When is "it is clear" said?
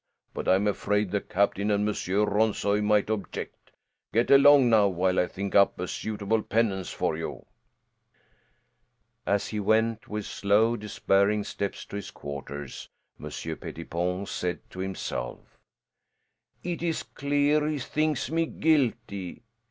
16.63-17.67